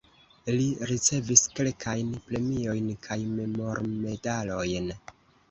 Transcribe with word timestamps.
Li 0.53 0.63
ricevis 0.91 1.43
kelkajn 1.59 2.09
premiojn 2.31 2.89
kaj 3.09 3.19
memormedalojn. 3.35 4.91